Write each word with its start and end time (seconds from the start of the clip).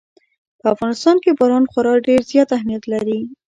په 0.59 0.65
افغانستان 0.73 1.15
کې 1.23 1.31
باران 1.39 1.63
خورا 1.71 1.93
ډېر 2.07 2.21
زیات 2.31 2.49
اهمیت 2.57 2.83
لري. 2.93 3.19